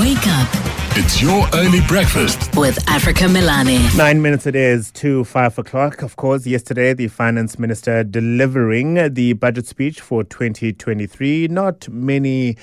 Wake 0.00 0.26
up 0.28 0.48
It's 0.96 1.20
your 1.20 1.46
early 1.52 1.80
breakfast. 1.86 2.56
with 2.56 2.78
Africa 2.88 3.24
Melane. 3.24 3.94
Nine 3.96 4.22
minutes 4.22 4.46
it 4.46 4.56
is 4.56 4.90
to 4.92 5.24
five 5.24 5.58
o'clock. 5.58 6.02
Of 6.02 6.16
course, 6.16 6.46
yesterday 6.46 6.94
the 6.94 7.08
finance 7.08 7.58
minister 7.58 8.02
delivering 8.02 9.12
the 9.14 9.34
budget 9.34 9.66
speech 9.66 10.00
for 10.00 10.24
2023. 10.24 11.48
Not 11.48 11.88
many 11.90 12.56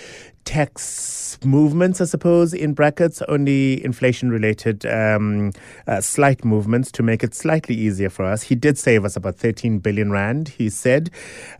tax 0.47 1.37
movements, 1.43 1.99
I 1.99 2.05
suppose, 2.05 2.53
in 2.53 2.73
brackets, 2.73 3.21
only 3.27 3.83
inflation 3.83 4.29
related 4.31 4.85
um, 4.85 5.51
uh, 5.85 5.99
slight 5.99 6.45
movements 6.45 6.89
to 6.93 7.03
make 7.03 7.21
it 7.21 7.35
slightly 7.35 7.75
easier 7.75 8.09
for 8.09 8.23
us. 8.23 8.43
He 8.43 8.55
did 8.55 8.77
save 8.77 9.03
us 9.03 9.17
about 9.17 9.35
13 9.35 9.79
billion 9.79 10.09
rand, 10.09 10.47
he 10.47 10.69
said. 10.69 11.09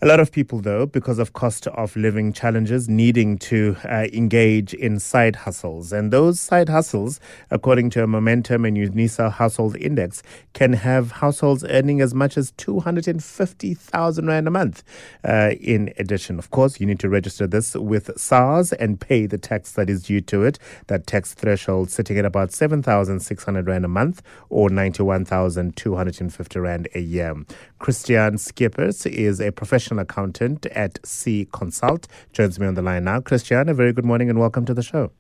A 0.02 0.08
lot 0.08 0.22
of 0.22 0.32
people, 0.32 0.60
though, 0.60 0.86
because 0.86 1.20
of 1.20 1.34
cost 1.34 1.68
of 1.68 1.98
living 1.98 2.32
challenges, 2.32 2.88
needing 2.88 3.38
to 3.40 3.76
uh, 3.84 4.08
engage 4.14 4.74
in 4.74 5.00
side 5.00 5.36
hustles. 5.36 5.92
And 5.92 6.14
those 6.14 6.40
side 6.40 6.70
hustles, 6.70 7.20
according 7.52 7.90
to 7.92 8.04
a 8.04 8.08
Momentum 8.08 8.64
and 8.64 8.78
UNISA 8.78 9.34
household 9.34 9.76
index, 9.76 10.24
can 10.54 10.72
have 10.72 11.12
households 11.12 11.66
earning 11.66 12.00
as 12.00 12.14
much 12.14 12.38
as 12.38 12.52
250,000 12.52 14.28
rand 14.28 14.48
a 14.48 14.52
month. 14.52 14.84
Uh, 15.26 15.52
in 15.60 15.94
addition, 15.98 16.40
of 16.40 16.52
course, 16.52 16.80
you 16.80 16.86
need 16.86 17.00
to 17.00 17.10
register 17.10 17.46
this 17.46 17.76
with 17.76 18.10
SARS 18.18 18.74
and 18.80 19.00
pay 19.00 19.26
the 19.26 19.38
tax 19.38 19.74
that 19.74 19.90
is 19.90 20.04
due 20.04 20.22
to 20.22 20.44
it. 20.44 20.60
That 20.88 21.08
tax 21.08 21.34
threshold 21.34 21.90
sitting 21.92 22.18
at 22.18 22.26
about 22.26 22.52
7,600 22.52 23.68
rand 23.68 23.86
a 23.86 23.88
month 23.88 24.22
or 24.50 24.70
91,250 24.70 26.60
rand 26.60 26.88
a 26.96 27.00
year. 27.00 27.36
Christian 27.80 28.38
Skippers 28.38 29.06
is 29.06 29.40
a 29.40 29.52
professional 29.52 30.00
accountant 30.00 30.66
at 30.68 31.00
C 31.06 31.48
Consult. 31.52 32.08
Joins 32.34 32.60
me 32.60 32.68
on 32.68 32.76
the 32.76 32.82
line 32.82 33.04
now. 33.04 33.20
Christian, 33.20 33.70
a 33.70 33.74
very 33.74 33.94
good 33.94 34.06
morning 34.06 34.30
and 34.30 34.40
welcome 34.40 34.66
to 34.66 34.74
the 34.74 34.84
show. 34.84 35.12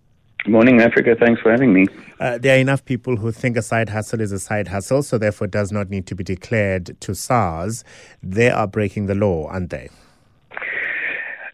Good 0.44 0.52
morning, 0.52 0.82
Africa. 0.82 1.16
Thanks 1.20 1.42
for 1.42 1.52
having 1.52 1.74
me. 1.74 1.88
Uh, 2.20 2.38
there 2.38 2.56
are 2.56 2.60
enough 2.60 2.86
people 2.86 3.18
who 3.18 3.32
think 3.32 3.58
a 3.58 3.62
side 3.62 3.90
hustle 3.90 4.22
is 4.22 4.32
a 4.32 4.40
side 4.40 4.70
hustle, 4.70 5.04
so 5.04 5.18
therefore 5.18 5.48
does 5.48 5.72
not 5.72 5.90
need 5.90 6.06
to 6.08 6.16
be 6.16 6.24
declared 6.24 6.96
to 7.02 7.14
SARS. 7.14 7.84
They 8.24 8.50
are 8.50 8.68
breaking 8.68 9.08
the 9.08 9.16
law, 9.16 9.48
aren't 9.48 9.72
they? 9.72 9.90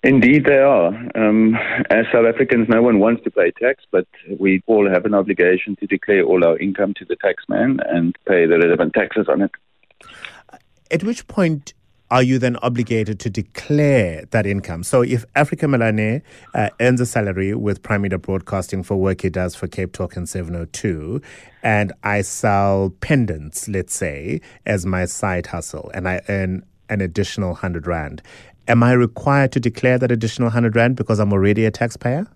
Indeed, 0.03 0.43
they 0.45 0.57
are. 0.57 0.87
Um, 1.15 1.55
as 1.89 2.05
South 2.11 2.25
Africans, 2.25 2.67
no 2.67 2.81
one 2.81 2.99
wants 2.99 3.23
to 3.23 3.31
pay 3.31 3.51
tax, 3.51 3.85
but 3.89 4.05
we 4.37 4.61
all 4.67 4.89
have 4.89 5.05
an 5.05 5.13
obligation 5.13 5.77
to 5.77 5.87
declare 5.87 6.23
all 6.23 6.43
our 6.43 6.57
income 6.57 6.93
to 6.95 7.05
the 7.05 7.15
taxman 7.15 7.79
and 7.89 8.13
pay 8.27 8.45
the 8.45 8.59
relevant 8.59 8.93
taxes 8.93 9.27
on 9.29 9.43
it. 9.43 9.51
At 10.91 11.03
which 11.03 11.25
point 11.27 11.73
are 12.11 12.21
you 12.21 12.37
then 12.37 12.57
obligated 12.57 13.17
to 13.21 13.29
declare 13.29 14.25
that 14.31 14.45
income? 14.45 14.83
So 14.83 15.03
if 15.03 15.23
Africa 15.35 15.67
Melane 15.67 16.21
uh, 16.53 16.69
earns 16.81 16.99
a 16.99 17.05
salary 17.05 17.55
with 17.55 17.81
Prime 17.81 18.01
Media 18.01 18.19
Broadcasting 18.19 18.83
for 18.83 18.97
work 18.97 19.21
he 19.21 19.29
does 19.29 19.55
for 19.55 19.67
Cape 19.67 19.93
Talk 19.93 20.17
and 20.17 20.27
702, 20.27 21.21
and 21.63 21.93
I 22.03 22.23
sell 22.23 22.93
pendants, 22.99 23.69
let's 23.69 23.95
say, 23.95 24.41
as 24.65 24.85
my 24.85 25.05
side 25.05 25.47
hustle, 25.47 25.89
and 25.93 26.09
I 26.09 26.21
earn 26.27 26.65
an 26.89 27.01
additional 27.01 27.51
100 27.51 27.87
Rand, 27.87 28.21
am 28.67 28.83
I 28.83 28.93
required 28.93 29.51
to 29.53 29.59
declare 29.59 29.97
that 29.97 30.11
additional 30.11 30.47
100 30.47 30.75
Rand 30.75 30.95
because 30.95 31.19
I'm 31.19 31.33
already 31.33 31.65
a 31.65 31.71
taxpayer? 31.71 32.27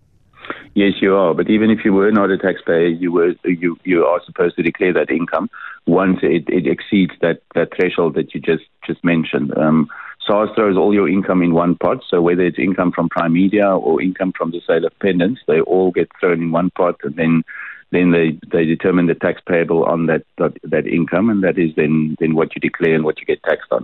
Yes, 0.74 0.94
you 1.02 1.16
are. 1.16 1.34
But 1.34 1.50
even 1.50 1.72
if 1.72 1.84
you 1.84 1.94
were 1.94 2.12
not 2.12 2.30
a 2.30 2.38
taxpayer, 2.38 2.88
you 2.88 3.12
were 3.12 3.34
you 3.44 3.78
you 3.84 4.06
are 4.06 4.22
supposed 4.26 4.56
to 4.58 4.64
declare 4.64 4.94
that 4.94 5.10
income 5.10 5.50
once 5.88 6.20
it, 6.22 6.48
it 6.48 6.68
exceeds 6.68 7.14
that, 7.22 7.42
that 7.56 7.70
threshold 7.76 8.14
that 8.14 8.36
you 8.36 8.42
just 8.42 8.66
just 8.86 9.04
mentioned. 9.04 9.58
Um, 9.58 9.88
SARS 10.28 10.50
throws 10.56 10.78
all 10.78 10.94
your 10.94 11.10
income 11.10 11.42
in 11.42 11.54
one 11.54 11.76
pot. 11.76 12.04
So 12.08 12.22
whether 12.22 12.44
it's 12.44 12.60
income 12.60 12.92
from 12.92 13.10
Prime 13.10 13.34
Media 13.34 13.68
or 13.70 14.02
income 14.02 14.34
from 14.38 14.52
the 14.52 14.62
sale 14.68 14.86
of 14.86 14.98
pendants, 15.00 15.42
they 15.48 15.62
all 15.62 15.92
get 15.92 16.12
thrown 16.20 16.42
in 16.42 16.52
one 16.52 16.70
pot, 16.72 16.96
and 17.04 17.16
then 17.16 17.44
then 17.92 18.12
they, 18.12 18.38
they 18.52 18.66
determine 18.66 19.08
the 19.08 19.16
tax 19.16 19.42
payable 19.48 19.86
on 19.86 20.08
that, 20.08 20.26
that 20.38 20.58
that 20.64 20.86
income, 20.86 21.30
and 21.30 21.44
that 21.44 21.58
is 21.58 21.74
then 21.76 22.18
then 22.20 22.36
what 22.36 22.54
you 22.56 22.60
declare 22.60 22.94
and 22.94 23.04
what 23.04 23.20
you 23.20 23.26
get 23.26 23.42
taxed 23.44 23.72
on. 23.72 23.84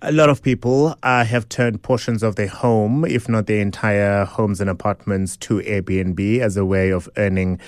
A 0.00 0.10
lot 0.10 0.28
of 0.28 0.42
people 0.42 0.96
uh, 1.02 1.24
have 1.24 1.48
turned 1.48 1.82
portions 1.82 2.22
of 2.22 2.36
their 2.36 2.48
home, 2.48 3.04
if 3.04 3.28
not 3.28 3.46
their 3.46 3.60
entire 3.60 4.24
homes 4.24 4.60
and 4.60 4.70
apartments, 4.70 5.36
to 5.38 5.58
Airbnb 5.60 6.40
as 6.40 6.56
a 6.56 6.64
way 6.64 6.90
of 6.90 7.08
earning 7.16 7.60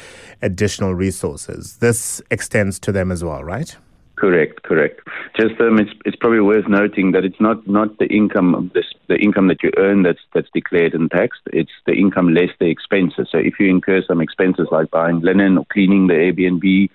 additional 0.43 0.95
resources. 0.95 1.79
This 1.79 2.23
extends 2.31 2.79
to 2.81 2.93
them 2.93 3.13
as 3.13 3.23
well, 3.23 3.45
right? 3.45 3.77
Correct, 4.17 4.63
correct. 4.63 5.01
Just 5.37 5.61
um, 5.61 5.79
it's 5.79 5.91
it's 6.05 6.17
probably 6.17 6.41
worth 6.41 6.69
noting 6.69 7.11
that 7.13 7.25
it's 7.25 7.41
not, 7.41 7.67
not 7.67 7.99
the 7.99 8.07
income 8.07 8.55
of 8.55 8.73
this 8.73 8.87
the 9.09 9.17
income 9.17 9.49
that 9.49 9.63
you 9.63 9.71
earn 9.77 10.05
that's 10.05 10.21
that's 10.33 10.49
declared 10.55 10.95
and 10.95 11.11
taxed. 11.11 11.41
It's 11.53 11.73
the 11.85 11.95
income 11.95 12.33
less 12.33 12.51
the 12.61 12.71
expenses. 12.71 13.29
So 13.31 13.39
if 13.39 13.59
you 13.59 13.69
incur 13.69 14.03
some 14.07 14.21
expenses 14.21 14.69
like 14.71 14.91
buying 14.91 15.21
linen 15.21 15.59
or 15.59 15.67
cleaning 15.73 16.07
the 16.07 16.15
Airbnb, 16.15 16.91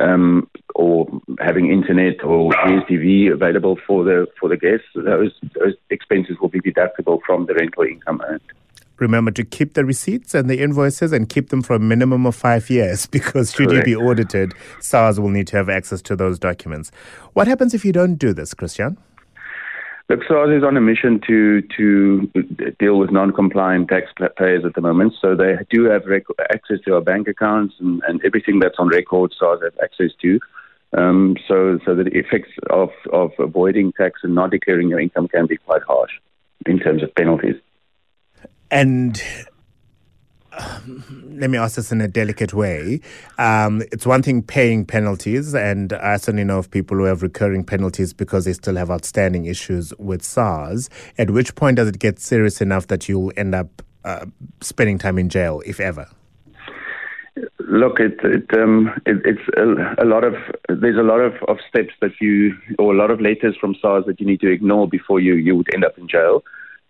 um, 0.00 0.48
or 0.74 1.06
having 1.38 1.70
internet 1.70 2.24
or 2.24 2.52
DSTV 2.66 3.32
available 3.32 3.78
for 3.86 4.04
the 4.04 4.26
for 4.38 4.48
the 4.48 4.56
guests, 4.56 4.86
those 4.94 5.32
those 5.58 5.74
expenses 5.90 6.36
will 6.40 6.48
be 6.48 6.60
deductible 6.60 7.20
from 7.24 7.46
the 7.46 7.54
rental 7.54 7.84
income 7.84 8.22
earned. 8.26 8.40
Remember 8.98 9.30
to 9.30 9.44
keep 9.44 9.72
the 9.72 9.84
receipts 9.84 10.34
and 10.34 10.50
the 10.50 10.60
invoices 10.60 11.10
and 11.12 11.26
keep 11.26 11.48
them 11.48 11.62
for 11.62 11.74
a 11.74 11.78
minimum 11.78 12.26
of 12.26 12.36
five 12.36 12.68
years 12.68 13.06
because 13.16 13.52
should 13.52 13.70
Correct. 13.70 13.88
you 13.88 13.96
be 13.96 14.02
audited, 14.02 14.52
SARS 14.80 15.18
will 15.18 15.30
need 15.30 15.46
to 15.48 15.56
have 15.56 15.70
access 15.70 16.02
to 16.02 16.16
those 16.16 16.38
documents. 16.38 16.90
What 17.32 17.48
happens 17.48 17.72
if 17.72 17.84
you 17.84 17.92
don't 17.92 18.16
do 18.16 18.34
this, 18.34 18.52
Christian? 18.52 18.98
Look, 20.10 20.24
SARS 20.26 20.50
is 20.50 20.64
on 20.64 20.76
a 20.76 20.80
mission 20.80 21.20
to 21.28 21.62
to 21.76 22.26
deal 22.80 22.98
with 22.98 23.12
non-compliant 23.12 23.88
taxpayers 23.88 24.64
at 24.64 24.74
the 24.74 24.80
moment. 24.80 25.12
So 25.22 25.36
they 25.36 25.54
do 25.70 25.84
have 25.84 26.04
rec- 26.04 26.24
access 26.52 26.78
to 26.86 26.96
our 26.96 27.00
bank 27.00 27.28
accounts 27.28 27.76
and, 27.78 28.02
and 28.08 28.20
everything 28.24 28.58
that's 28.58 28.74
on 28.80 28.88
record. 28.88 29.32
SARS 29.38 29.60
have 29.62 29.78
access 29.80 30.10
to. 30.22 30.40
Um, 30.98 31.36
so 31.46 31.78
so 31.86 31.94
the 31.94 32.08
effects 32.08 32.50
of 32.70 32.88
of 33.12 33.30
avoiding 33.38 33.92
tax 33.92 34.22
and 34.24 34.34
not 34.34 34.50
declaring 34.50 34.88
your 34.88 34.98
income 34.98 35.28
can 35.28 35.46
be 35.46 35.58
quite 35.58 35.82
harsh 35.86 36.10
in 36.66 36.80
terms 36.80 37.04
of 37.04 37.14
penalties. 37.14 37.54
And 38.68 39.22
let 41.30 41.50
me 41.50 41.58
ask 41.58 41.76
this 41.76 41.92
in 41.92 42.00
a 42.00 42.08
delicate 42.08 42.52
way. 42.52 43.00
Um, 43.38 43.82
it's 43.92 44.06
one 44.06 44.22
thing 44.22 44.42
paying 44.42 44.84
penalties, 44.84 45.54
and 45.54 45.92
I 45.92 46.16
certainly 46.16 46.44
know 46.44 46.58
of 46.58 46.70
people 46.70 46.96
who 46.96 47.04
have 47.04 47.22
recurring 47.22 47.64
penalties 47.64 48.12
because 48.12 48.44
they 48.44 48.52
still 48.52 48.76
have 48.76 48.90
outstanding 48.90 49.46
issues 49.46 49.92
with 49.98 50.22
SARS. 50.22 50.90
At 51.18 51.30
which 51.30 51.54
point 51.54 51.76
does 51.76 51.88
it 51.88 51.98
get 51.98 52.18
serious 52.18 52.60
enough 52.60 52.88
that 52.88 53.08
you'll 53.08 53.32
end 53.36 53.54
up 53.54 53.82
uh, 54.04 54.26
spending 54.60 54.98
time 54.98 55.18
in 55.18 55.28
jail, 55.28 55.62
if 55.64 55.80
ever? 55.80 56.08
Look, 57.60 58.00
it, 58.00 58.18
it, 58.24 58.52
um, 58.52 58.90
it, 59.06 59.18
it's 59.24 59.48
a, 59.56 60.02
a 60.02 60.06
lot 60.06 60.24
of 60.24 60.34
there's 60.68 60.98
a 60.98 61.02
lot 61.02 61.20
of, 61.20 61.34
of 61.46 61.58
steps 61.68 61.94
that 62.00 62.10
you 62.20 62.56
or 62.78 62.92
a 62.92 62.96
lot 62.96 63.10
of 63.10 63.20
letters 63.20 63.56
from 63.58 63.76
SARS 63.80 64.04
that 64.06 64.20
you 64.20 64.26
need 64.26 64.40
to 64.40 64.50
ignore 64.50 64.88
before 64.88 65.20
you 65.20 65.34
you 65.34 65.54
would 65.54 65.72
end 65.72 65.84
up 65.84 65.96
in 65.96 66.08
jail. 66.08 66.42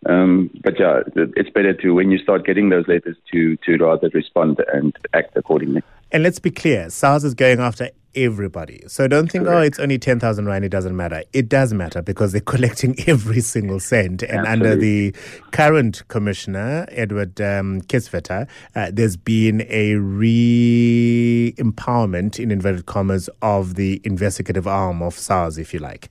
Um, 0.07 0.51
but 0.63 0.79
yeah, 0.79 1.01
it's 1.15 1.51
better 1.51 1.75
to 1.75 1.91
when 1.93 2.11
you 2.11 2.19
start 2.19 2.47
getting 2.47 2.71
those 2.71 2.89
letters 2.89 3.17
to 3.33 3.57
to 3.59 3.77
rather 3.77 4.09
respond 4.15 4.59
and 4.73 4.97
act 5.13 5.37
accordingly. 5.37 5.83
And 6.13 6.23
let's 6.23 6.39
be 6.39 6.51
clear, 6.51 6.91
SARS 6.91 7.23
is 7.23 7.35
going 7.35 7.61
after 7.61 7.91
everybody. 8.15 8.83
So 8.89 9.07
don't 9.07 9.31
think, 9.31 9.47
oh, 9.47 9.61
it's 9.61 9.79
only 9.79 9.99
10,000 9.99 10.47
Rand, 10.47 10.65
it 10.65 10.71
doesn't 10.71 10.97
matter. 10.97 11.23
It 11.33 11.49
does 11.49 11.73
matter 11.73 12.03
because 12.03 12.33
they're 12.33 12.41
collecting 12.45 12.97
every 13.07 13.41
single 13.41 13.81
cent. 13.81 14.23
And 14.23 14.47
under 14.47 14.75
the 14.75 15.15
current 15.53 16.07
commissioner, 16.09 16.87
Edward 16.91 17.41
um, 17.41 17.83
Kieswetter, 17.83 18.49
uh, 18.75 18.91
there's 18.93 19.17
been 19.17 19.65
a 19.69 19.95
re 19.95 21.55
empowerment, 21.59 22.41
in 22.41 22.51
inverted 22.51 22.87
commas, 22.87 23.31
of 23.43 23.75
the 23.75 24.01
investigative 24.05 24.67
arm 24.67 25.03
of 25.03 25.15
SARS, 25.15 25.59
if 25.59 25.73
you 25.73 25.79
like. 25.79 26.11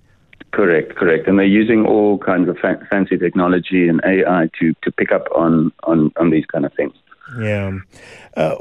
Correct, 0.51 0.95
correct. 0.95 1.27
And 1.27 1.37
they're 1.37 1.45
using 1.45 1.85
all 1.85 2.17
kinds 2.17 2.49
of 2.49 2.57
fa- 2.57 2.85
fancy 2.89 3.17
technology 3.17 3.87
and 3.87 4.01
AI 4.03 4.49
to 4.59 4.73
to 4.83 4.91
pick 4.91 5.11
up 5.11 5.27
on 5.35 5.71
on 5.83 6.11
on 6.17 6.29
these 6.31 6.45
kind 6.45 6.65
of 6.65 6.73
things. 6.73 6.93
Yeah. 7.37 7.79
Uh, 8.35 8.55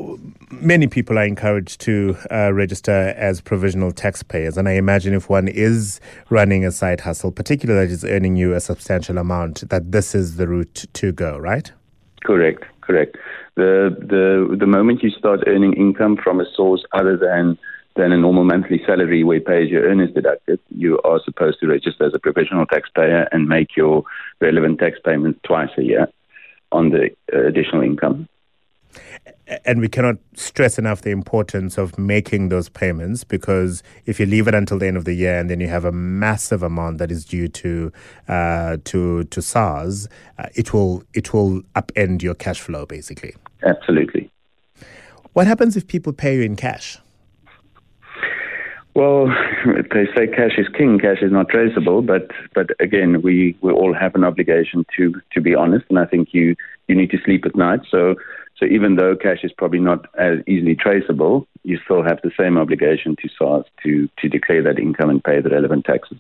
many 0.51 0.87
people 0.87 1.19
are 1.19 1.25
encouraged 1.25 1.81
to 1.83 2.17
uh, 2.31 2.53
register 2.53 3.15
as 3.17 3.41
provisional 3.41 3.93
taxpayers. 3.93 4.59
And 4.59 4.69
I 4.69 4.73
imagine 4.73 5.15
if 5.15 5.31
one 5.31 5.49
is 5.49 6.01
running 6.29 6.65
a 6.65 6.73
side 6.73 7.01
hustle, 7.01 7.33
particularly 7.33 7.87
that 7.87 7.93
is 7.93 8.05
earning 8.05 8.37
you 8.37 8.55
a 8.55 8.61
substantial 8.61 9.19
amount, 9.19 9.69
that 9.71 9.93
this 9.93 10.15
is 10.15 10.37
the 10.37 10.47
route 10.47 10.85
to 10.93 11.13
go, 11.13 11.39
right? 11.39 11.73
Correct, 12.25 12.65
correct. 12.81 13.17
The 13.55 13.97
the 13.99 14.57
the 14.57 14.67
moment 14.67 15.03
you 15.03 15.11
start 15.11 15.41
earning 15.47 15.73
income 15.75 16.17
from 16.23 16.41
a 16.41 16.45
source 16.55 16.85
other 16.93 17.17
than 17.17 17.59
than 17.99 18.13
a 18.13 18.17
normal 18.17 18.45
monthly 18.45 18.81
salary 18.87 19.25
where 19.25 19.41
pay 19.41 19.65
as 19.65 19.71
you 19.71 19.81
earn 19.81 20.01
is 20.01 20.15
deducted, 20.15 20.61
you 20.71 21.01
are 21.03 21.21
supposed 21.25 21.59
to 21.61 21.67
register 21.67 22.05
as 22.07 22.15
a 22.15 22.19
professional 22.19 22.65
taxpayer 22.65 23.29
and 23.33 23.49
make 23.49 23.77
your 23.77 24.05
relevant 24.41 24.79
tax 24.79 24.99
payments 25.05 25.41
twice 25.45 25.71
a 25.77 25.83
year 25.83 26.07
on 26.71 26.91
the 26.91 27.11
uh, 27.35 27.47
additional 27.47 27.83
income. 27.83 28.29
And 29.65 29.81
we 29.81 29.89
cannot 29.89 30.17
stress 30.35 30.79
enough 30.79 31.03
the 31.03 31.11
importance 31.11 31.77
of 31.77 31.99
making 31.99 32.51
those 32.51 32.69
payments 32.69 33.25
because 33.25 33.83
if 34.07 34.21
you 34.21 34.27
leave 34.27 34.47
it 34.47 34.55
until 34.55 34.79
the 34.79 34.87
end 34.87 34.97
of 34.97 35.05
the 35.05 35.15
year 35.15 35.39
and 35.39 35.51
then 35.51 35.59
you 35.59 35.69
have 35.69 35.85
a 35.85 35.93
massive 35.93 36.63
amount 36.63 36.99
that 36.99 37.11
is 37.11 37.25
due 37.25 37.49
to 37.49 37.93
uh, 38.29 38.77
to 38.85 39.25
to 39.25 39.43
SARS, 39.43 40.09
uh, 40.39 40.47
it 40.55 40.73
will 40.73 41.03
it 41.15 41.33
will 41.33 41.63
upend 41.75 42.23
your 42.23 42.35
cash 42.35 42.61
flow 42.61 42.87
basically. 42.87 43.35
Absolutely. 43.65 44.31
What 45.33 45.47
happens 45.47 45.77
if 45.77 45.87
people 45.87 46.13
pay 46.13 46.37
you 46.37 46.43
in 46.43 46.55
cash? 46.55 46.99
Well, 48.99 49.29
they 49.93 50.07
say 50.17 50.27
cash 50.27 50.59
is 50.59 50.67
king, 50.77 50.99
cash 50.99 51.19
is 51.23 51.31
not 51.31 51.49
traceable, 51.51 52.03
but 52.03 52.33
but 52.53 52.71
again, 52.81 53.23
we, 53.23 53.57
we 53.61 53.71
all 53.71 53.95
have 53.95 54.17
an 54.17 54.25
obligation 54.25 54.85
to 54.97 55.15
to 55.35 55.41
be 55.41 55.55
honest, 55.55 55.85
and 55.89 56.01
I 56.01 56.05
think 56.05 56.31
you 56.33 56.57
you 56.89 56.97
need 56.97 57.13
to 57.13 57.19
sleep 57.25 57.47
at 57.47 57.55
night. 57.55 57.83
So 57.89 58.17
so 58.57 58.67
even 58.67 58.97
though 58.97 59.15
cash 59.15 59.45
is 59.45 59.53
probably 59.53 59.79
not 59.79 60.07
as 60.19 60.39
easily 60.49 60.75
traceable, 60.75 61.47
you 61.63 61.79
still 61.85 62.03
have 62.03 62.19
the 62.25 62.33
same 62.37 62.59
obligation 62.59 63.15
to 63.23 63.29
SARS 63.39 63.67
to 63.85 64.09
to 64.19 64.29
declare 64.29 64.65
that 64.65 64.81
income 64.81 65.11
and 65.11 65.23
pay 65.23 65.41
the 65.41 65.51
relevant 65.51 65.85
taxes. 65.85 66.19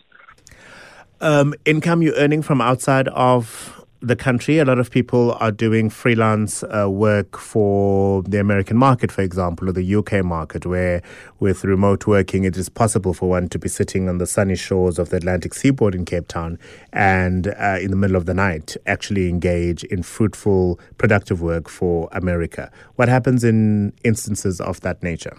Um, 1.21 1.55
income 1.65 2.01
you're 2.01 2.15
earning 2.15 2.43
from 2.43 2.61
outside 2.61 3.09
of 3.09 3.78
the 4.01 4.17
country. 4.17 4.59
A 4.59 4.65
lot 4.65 4.79
of 4.79 4.91
people 4.91 5.33
are 5.41 5.51
doing 5.51 5.91
freelance 5.91 6.63
uh, 6.63 6.89
work 6.89 7.37
for 7.37 8.23
the 8.23 8.39
American 8.39 8.77
market, 8.77 9.11
for 9.11 9.23
example, 9.23 9.69
or 9.69 9.73
the 9.73 9.95
UK 9.95 10.25
market, 10.25 10.67
where 10.67 11.03
with 11.41 11.65
remote 11.65 12.07
working, 12.07 12.45
it 12.45 12.57
is 12.57 12.69
possible 12.69 13.13
for 13.13 13.29
one 13.29 13.49
to 13.49 13.59
be 13.59 13.69
sitting 13.69 14.09
on 14.09 14.19
the 14.19 14.27
sunny 14.27 14.57
shores 14.57 14.99
of 14.99 15.11
the 15.11 15.17
Atlantic 15.17 15.55
seaboard 15.55 15.95
in 15.95 16.05
Cape 16.05 16.29
Town 16.29 16.59
and 16.93 17.49
uh, 17.49 17.79
in 17.81 17.91
the 17.91 17.97
middle 17.97 18.17
of 18.17 18.27
the 18.27 18.35
night 18.35 18.77
actually 18.87 19.29
engage 19.29 19.85
in 19.85 20.03
fruitful, 20.03 20.79
productive 20.99 21.41
work 21.41 21.69
for 21.69 22.09
America. 22.13 22.71
What 22.97 23.09
happens 23.09 23.45
in 23.45 23.93
instances 24.05 24.61
of 24.61 24.81
that 24.83 25.03
nature? 25.03 25.37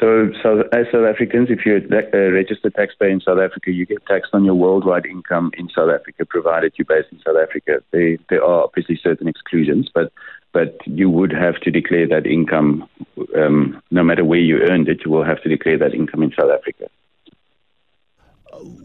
So, 0.00 0.30
so 0.42 0.62
as 0.72 0.86
South 0.90 1.06
Africans, 1.06 1.48
if 1.50 1.66
you're 1.66 1.76
a 1.76 2.32
registered 2.32 2.74
taxpayer 2.74 3.10
in 3.10 3.20
South 3.20 3.38
Africa, 3.38 3.70
you 3.70 3.84
get 3.84 4.04
taxed 4.06 4.30
on 4.32 4.44
your 4.44 4.54
worldwide 4.54 5.04
income 5.04 5.50
in 5.58 5.68
South 5.68 5.90
Africa, 5.90 6.24
provided 6.24 6.72
you're 6.76 6.86
based 6.86 7.12
in 7.12 7.20
South 7.20 7.36
Africa. 7.36 7.82
There, 7.90 8.16
there 8.30 8.42
are 8.42 8.64
obviously 8.64 8.98
certain 9.02 9.28
exclusions, 9.28 9.90
but 9.94 10.12
but 10.52 10.78
you 10.86 11.10
would 11.10 11.32
have 11.32 11.56
to 11.62 11.70
declare 11.70 12.06
that 12.08 12.26
income, 12.26 12.88
um, 13.36 13.82
no 13.90 14.04
matter 14.04 14.24
where 14.24 14.38
you 14.38 14.58
earned 14.58 14.88
it, 14.88 15.00
you 15.04 15.10
will 15.10 15.24
have 15.24 15.42
to 15.42 15.48
declare 15.48 15.76
that 15.78 15.92
income 15.92 16.22
in 16.22 16.32
South 16.38 16.50
Africa. 16.50 16.86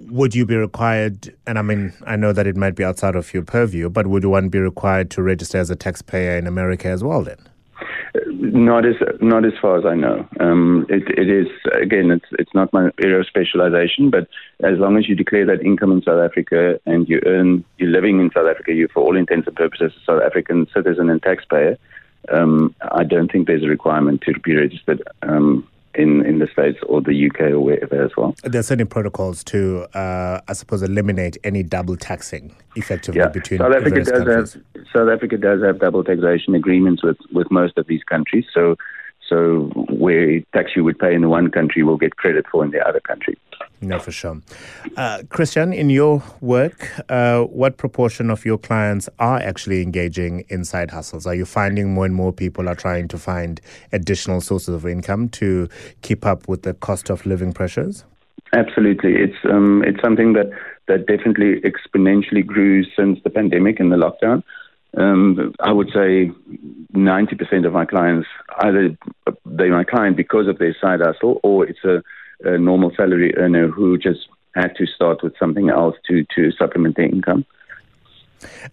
Would 0.10 0.34
you 0.34 0.48
be 0.48 0.56
required, 0.56 1.34
and 1.46 1.60
I 1.60 1.62
mean, 1.62 1.94
I 2.08 2.16
know 2.16 2.34
that 2.34 2.48
it 2.48 2.58
might 2.58 2.76
be 2.76 2.84
outside 2.84 3.16
of 3.16 3.32
your 3.36 3.44
purview, 3.44 3.88
but 3.88 4.08
would 4.08 4.26
one 4.26 4.50
be 4.50 4.58
required 4.58 5.12
to 5.12 5.22
register 5.22 5.60
as 5.60 5.70
a 5.70 5.76
taxpayer 5.76 6.38
in 6.38 6.48
America 6.48 6.88
as 6.88 7.04
well 7.04 7.24
then? 7.24 7.49
Not 8.26 8.86
as 8.86 8.96
not 9.22 9.46
as 9.46 9.54
far 9.62 9.78
as 9.78 9.86
I 9.86 9.94
know. 9.94 10.28
Um, 10.40 10.86
it, 10.90 11.04
it 11.18 11.30
is 11.30 11.48
again, 11.80 12.10
it's 12.10 12.26
it's 12.40 12.54
not 12.56 12.74
my 12.74 12.90
area 13.04 13.20
of 13.20 13.28
specialization, 13.28 14.10
but 14.10 14.28
as 14.64 14.80
long 14.80 14.98
as 14.98 15.08
you 15.08 15.16
declare 15.16 15.46
that 15.46 15.62
income 15.62 15.92
in 15.92 16.02
South 16.02 16.20
Africa 16.20 16.80
and 16.86 17.08
you 17.08 17.22
earn, 17.26 17.64
you're 17.78 17.92
living 17.92 18.20
in 18.20 18.32
South 18.32 18.48
Africa, 18.48 18.74
you 18.74 18.88
for 18.94 19.04
all 19.04 19.16
intents 19.16 19.48
and 19.48 19.56
purposes 19.56 19.94
a 19.96 20.06
South 20.06 20.24
African 20.24 20.68
citizen 20.74 21.10
and 21.10 21.22
taxpayer. 21.22 21.78
Um, 22.34 22.76
I 22.92 23.04
don't 23.04 23.32
think 23.32 23.48
there's 23.48 23.64
a 23.64 23.68
requirement 23.68 24.22
to 24.22 24.34
be 24.40 24.56
registered 24.56 25.02
um, 25.22 25.68
in, 26.00 26.26
in 26.26 26.40
the 26.40 26.48
States 26.48 26.80
or 26.88 27.02
the 27.02 27.30
UK 27.30 27.52
or 27.52 27.60
wherever 27.60 28.04
as 28.04 28.12
well. 28.16 28.34
There 28.44 28.60
are 28.60 28.64
certain 28.64 28.88
protocols 28.88 29.44
to, 29.46 29.86
uh, 29.98 30.42
I 30.48 30.54
suppose, 30.54 30.82
eliminate 30.82 31.38
any 31.44 31.64
double 31.64 31.98
taxing 31.98 32.56
effectively 32.76 33.20
yeah. 33.20 33.28
between 33.28 33.60
South 33.60 33.76
Africa 33.76 34.00
does 34.00 34.10
countries. 34.10 34.54
have 34.54 34.86
South 34.94 35.10
Africa 35.10 35.38
does 35.38 35.62
have 35.62 35.80
double 35.80 36.04
taxation 36.04 36.56
agreements 36.56 37.04
with, 37.04 37.18
with 37.34 37.52
most 37.52 37.78
of 37.78 37.88
these 37.88 38.04
countries. 38.04 38.46
So 38.54 38.76
so 39.30 39.70
where 39.90 40.42
tax 40.54 40.72
you 40.76 40.84
would 40.84 40.98
pay 40.98 41.14
in 41.14 41.22
the 41.22 41.30
one 41.30 41.52
country 41.52 41.84
will 41.84 41.98
get 41.98 42.18
credit 42.18 42.46
for 42.52 42.66
in 42.66 42.72
the 42.72 42.86
other 42.86 43.00
country. 43.00 43.38
No, 43.82 44.00
for 44.00 44.12
sure. 44.12 44.42
Uh, 44.98 45.24
Christian, 45.30 45.72
in 45.72 45.90
your 45.90 46.22
work, 46.42 46.90
uh, 47.10 47.44
what 47.44 47.78
proportion 47.78 48.30
of 48.30 48.44
your 48.44 48.58
clients 48.58 49.08
are 49.20 49.38
actually 49.38 49.82
engaging 49.82 50.46
in 50.50 50.66
side 50.66 50.92
hustles? 50.92 51.26
Are 51.26 51.36
you 51.36 51.46
finding 51.46 51.94
more 51.94 52.06
and 52.06 52.16
more 52.16 52.34
people 52.34 52.68
are 52.68 52.76
trying 52.76 53.08
to 53.10 53.18
find 53.18 53.62
additional 53.94 54.42
sources 54.42 54.74
of 54.76 54.86
income 54.86 55.30
to 55.30 55.70
keep 56.02 56.26
up 56.26 56.48
with 56.48 56.64
the 56.64 56.74
cost 56.74 57.10
of 57.10 57.26
living 57.26 57.54
pressures? 57.54 58.04
Absolutely, 58.54 59.14
it's 59.16 59.38
um, 59.46 59.84
it's 59.86 60.02
something 60.02 60.34
that 60.34 60.50
that 60.88 61.06
definitely 61.06 61.62
exponentially 61.62 62.46
grew 62.46 62.84
since 62.84 63.20
the 63.24 63.30
pandemic 63.30 63.80
and 63.80 63.92
the 63.92 63.96
lockdown. 63.96 64.44
Um, 64.98 65.54
I 65.60 65.72
would 65.72 65.90
say 65.94 66.32
90% 66.94 67.66
of 67.66 67.74
my 67.74 67.86
clients 67.86 68.28
either 68.62 68.98
they're 69.46 69.72
my 69.72 69.84
client 69.84 70.18
because 70.18 70.48
of 70.48 70.58
their 70.58 70.76
side 70.82 71.00
hustle 71.02 71.40
or 71.44 71.68
it's 71.68 71.84
a, 71.84 72.02
a 72.44 72.58
normal 72.58 72.92
salary 72.98 73.36
earner 73.38 73.68
who 73.68 73.98
just 73.98 74.28
had 74.56 74.76
to 74.78 74.88
start 74.88 75.22
with 75.22 75.34
something 75.38 75.70
else 75.70 75.96
to, 76.08 76.26
to 76.36 76.52
supplement 76.52 76.98
their 76.98 77.06
income. 77.06 77.46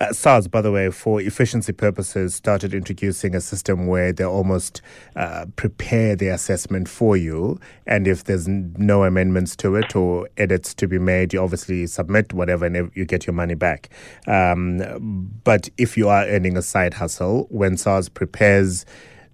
Uh, 0.00 0.12
SARS, 0.12 0.48
by 0.48 0.60
the 0.60 0.70
way, 0.70 0.90
for 0.90 1.20
efficiency 1.20 1.72
purposes, 1.72 2.34
started 2.34 2.74
introducing 2.74 3.34
a 3.34 3.40
system 3.40 3.86
where 3.86 4.12
they 4.12 4.24
almost 4.24 4.82
uh, 5.14 5.46
prepare 5.56 6.16
the 6.16 6.28
assessment 6.28 6.88
for 6.88 7.16
you. 7.16 7.58
And 7.86 8.06
if 8.06 8.24
there's 8.24 8.46
no 8.48 9.04
amendments 9.04 9.56
to 9.56 9.76
it 9.76 9.96
or 9.96 10.28
edits 10.36 10.74
to 10.74 10.88
be 10.88 10.98
made, 10.98 11.32
you 11.32 11.40
obviously 11.40 11.86
submit 11.86 12.32
whatever 12.32 12.66
and 12.66 12.90
you 12.94 13.04
get 13.04 13.26
your 13.26 13.34
money 13.34 13.54
back. 13.54 13.88
Um, 14.26 15.30
but 15.44 15.68
if 15.78 15.96
you 15.96 16.08
are 16.08 16.24
earning 16.26 16.56
a 16.56 16.62
side 16.62 16.94
hustle, 16.94 17.46
when 17.50 17.76
SARS 17.76 18.08
prepares 18.08 18.84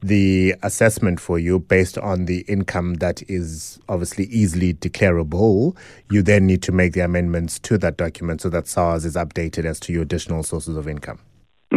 the 0.03 0.55
assessment 0.63 1.21
for 1.21 1.39
you 1.39 1.61
based 1.61 1.97
on 1.99 2.25
the 2.25 2.41
income 2.43 2.95
that 2.95 3.23
is 3.31 3.79
obviously 3.89 4.25
easily 4.25 4.75
declarable, 4.75 5.77
you 6.11 6.23
then 6.23 6.47
need 6.47 6.63
to 6.65 6.73
make 6.73 6.93
the 6.93 7.01
amendments 7.01 7.59
to 7.61 7.79
that 7.79 7.97
document 7.97 8.41
so 8.41 8.49
that 8.51 8.67
SARS 8.67 9.05
is 9.05 9.15
updated 9.15 9.65
as 9.65 9.79
to 9.81 9.93
your 9.93 10.03
additional 10.03 10.43
sources 10.43 10.77
of 10.77 10.89
income. 10.89 11.21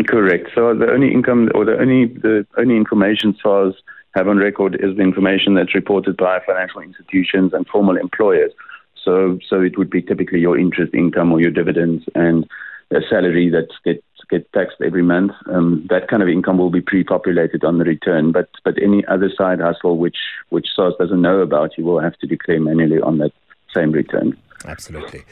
Correct. 0.08 0.50
So 0.54 0.74
the 0.74 0.92
only 0.92 1.14
income 1.14 1.50
or 1.56 1.64
the 1.64 1.80
only 1.80 2.08
the 2.08 2.46
only 2.58 2.76
information 2.76 3.36
SARS 3.42 3.76
have 4.16 4.28
on 4.28 4.38
record 4.38 4.76
is 4.76 4.98
the 4.98 5.04
information 5.04 5.54
that's 5.54 5.74
reported 5.74 6.18
by 6.18 6.40
financial 6.46 6.82
institutions 6.82 7.54
and 7.54 7.66
formal 7.68 7.96
employers. 7.96 8.52
So 9.02 9.40
so 9.48 9.62
it 9.62 9.78
would 9.78 9.90
be 9.90 10.02
typically 10.02 10.40
your 10.40 10.58
interest 10.58 10.94
income 10.94 11.32
or 11.32 11.40
your 11.40 11.52
dividends 11.52 12.04
and 12.14 12.46
a 12.96 13.02
salary 13.10 13.50
that 13.50 13.68
gets 13.84 14.02
get 14.30 14.52
taxed 14.54 14.78
every 14.84 15.04
month. 15.04 15.34
Um, 15.48 15.86
that 15.90 16.08
kind 16.08 16.24
of 16.24 16.30
income 16.30 16.58
will 16.58 16.72
be 16.72 16.82
pre-populated 16.82 17.64
on 17.64 17.78
the 17.78 17.84
return. 17.84 18.32
But 18.32 18.50
but 18.64 18.82
any 18.82 19.06
other 19.08 19.30
side 19.38 19.60
hustle 19.60 19.98
which 19.98 20.18
which 20.50 20.68
SARS 20.76 20.94
doesn't 21.00 21.22
know 21.22 21.40
about, 21.40 21.78
you 21.78 21.84
will 21.84 22.00
have 22.00 22.18
to 22.20 22.28
declare 22.28 22.60
manually 22.60 23.00
on 23.02 23.18
that 23.20 23.32
same 23.74 23.92
return. 23.92 24.38
Absolutely, 24.66 25.24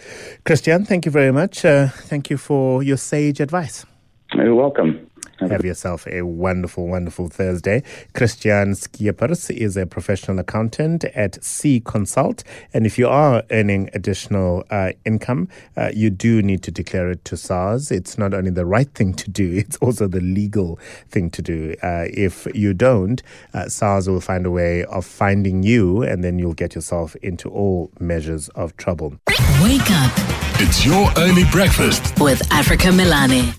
Christian. 0.46 0.86
Thank 0.86 1.06
you 1.06 1.12
very 1.12 1.32
much. 1.32 1.66
Uh, 1.66 1.88
thank 1.88 2.30
you 2.30 2.38
for 2.38 2.84
your 2.84 2.98
sage 2.98 3.40
advice. 3.40 3.86
You're 4.34 4.56
welcome. 4.56 5.10
Have 5.40 5.66
yourself 5.66 6.08
a 6.08 6.22
wonderful, 6.22 6.88
wonderful 6.88 7.28
Thursday. 7.28 7.84
Christian 8.14 8.74
Skiepers 8.74 9.50
is 9.50 9.76
a 9.76 9.86
professional 9.86 10.40
accountant 10.40 11.04
at 11.06 11.44
C 11.44 11.80
Consult. 11.80 12.44
And 12.74 12.86
if 12.86 12.98
you 12.98 13.08
are 13.08 13.44
earning 13.52 13.90
additional 13.94 14.64
uh, 14.70 14.92
income, 15.06 15.50
uh, 15.76 15.90
you 15.94 16.10
do 16.10 16.42
need 16.42 16.64
to 16.64 16.72
declare 16.72 17.10
it 17.12 17.26
to 17.26 17.38
SARS. 17.38 17.92
It's 17.92 18.18
not 18.18 18.34
only 18.34 18.52
the 18.52 18.66
right 18.66 18.90
thing 18.94 19.14
to 19.16 19.30
do, 19.30 19.52
it's 19.58 19.78
also 19.78 20.08
the 20.08 20.22
legal 20.22 20.80
thing 21.10 21.30
to 21.32 21.42
do. 21.42 21.76
Uh, 21.84 22.06
if 22.10 22.48
you 22.54 22.74
don't, 22.74 23.22
uh, 23.54 23.68
SARS 23.68 24.08
will 24.08 24.22
find 24.22 24.46
a 24.46 24.52
way 24.52 24.86
of 24.86 25.06
finding 25.06 25.64
you, 25.64 26.04
and 26.04 26.24
then 26.24 26.40
you'll 26.40 26.54
get 26.54 26.76
yourself 26.76 27.16
into 27.18 27.50
all 27.50 27.92
measures 28.00 28.50
of 28.50 28.76
trouble. 28.78 29.16
Wake 29.62 29.82
up. 29.92 30.12
It's 30.60 30.86
your 30.86 31.10
early 31.18 31.44
breakfast 31.52 32.20
with 32.20 32.42
Africa 32.52 32.88
Melane. 32.88 33.58